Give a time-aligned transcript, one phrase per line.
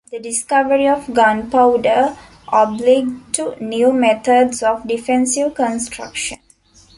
[0.11, 2.17] The discovery of gunpowder
[2.51, 6.39] obliged to new methods of defensive construction.